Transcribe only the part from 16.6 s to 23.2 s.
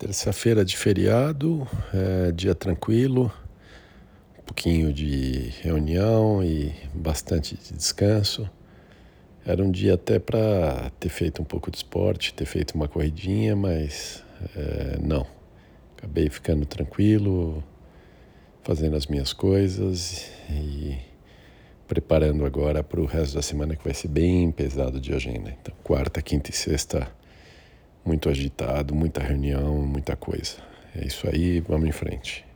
tranquilo, fazendo as minhas coisas e preparando agora para o